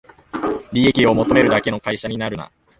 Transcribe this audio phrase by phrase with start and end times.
[0.73, 2.51] 利益を求めるだけの会社になるな